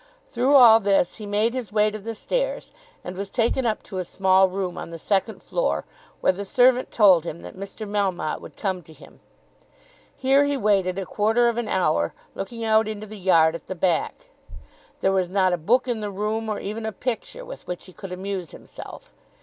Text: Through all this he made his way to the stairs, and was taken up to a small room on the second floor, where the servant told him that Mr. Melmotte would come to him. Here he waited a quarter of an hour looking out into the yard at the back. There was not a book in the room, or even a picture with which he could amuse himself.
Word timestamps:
Through 0.25 0.55
all 0.55 0.79
this 0.79 1.17
he 1.17 1.27
made 1.27 1.53
his 1.53 1.71
way 1.71 1.91
to 1.91 1.99
the 1.99 2.15
stairs, 2.15 2.71
and 3.03 3.15
was 3.15 3.29
taken 3.29 3.67
up 3.67 3.83
to 3.83 3.99
a 3.99 4.03
small 4.03 4.49
room 4.49 4.75
on 4.75 4.89
the 4.89 4.97
second 4.97 5.43
floor, 5.43 5.85
where 6.21 6.31
the 6.33 6.43
servant 6.43 6.89
told 6.89 7.23
him 7.23 7.43
that 7.43 7.53
Mr. 7.55 7.87
Melmotte 7.87 8.41
would 8.41 8.55
come 8.57 8.81
to 8.81 8.93
him. 8.93 9.19
Here 10.15 10.43
he 10.45 10.57
waited 10.57 10.97
a 10.97 11.05
quarter 11.05 11.49
of 11.49 11.57
an 11.59 11.67
hour 11.67 12.15
looking 12.33 12.63
out 12.65 12.87
into 12.87 13.05
the 13.05 13.19
yard 13.19 13.53
at 13.53 13.67
the 13.67 13.75
back. 13.75 14.31
There 15.01 15.11
was 15.11 15.29
not 15.29 15.53
a 15.53 15.55
book 15.57 15.87
in 15.87 15.99
the 15.99 16.09
room, 16.09 16.49
or 16.49 16.59
even 16.59 16.87
a 16.87 16.91
picture 16.91 17.45
with 17.45 17.67
which 17.67 17.85
he 17.85 17.93
could 17.93 18.11
amuse 18.11 18.49
himself. 18.49 19.13